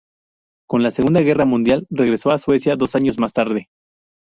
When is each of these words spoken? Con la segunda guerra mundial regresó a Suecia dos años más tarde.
Con 0.67 0.81
la 0.81 0.89
segunda 0.89 1.21
guerra 1.21 1.45
mundial 1.45 1.85
regresó 1.91 2.31
a 2.31 2.39
Suecia 2.39 2.75
dos 2.75 2.95
años 2.95 3.19
más 3.19 3.33
tarde. 3.33 3.69